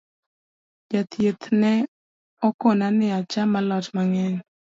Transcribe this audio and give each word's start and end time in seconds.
Jathieth 0.89 1.45
ne 1.61 1.73
okona 2.47 2.87
ni 2.97 3.07
acham 3.19 3.51
alot 3.59 3.85
mang’eny 3.95 4.35